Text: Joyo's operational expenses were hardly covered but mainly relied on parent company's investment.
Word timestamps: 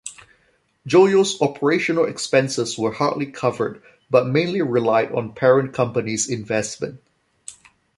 Joyo's 0.87 1.39
operational 1.43 2.05
expenses 2.05 2.75
were 2.75 2.91
hardly 2.91 3.27
covered 3.27 3.83
but 4.09 4.25
mainly 4.25 4.63
relied 4.63 5.11
on 5.11 5.35
parent 5.35 5.75
company's 5.75 6.27
investment. 6.27 6.99